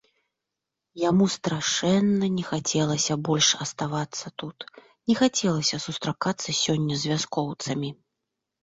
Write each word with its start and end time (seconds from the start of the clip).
Яму 1.09 1.27
страшэнна 1.33 2.25
не 2.39 2.45
хацелася 2.51 3.19
больш 3.29 3.49
аставацца 3.67 4.27
тут, 4.43 4.57
не 5.13 5.19
хацелася 5.21 5.75
сустракацца 5.87 6.49
сёння 6.63 6.95
з 7.05 7.15
вяскоўцамі. 7.15 7.89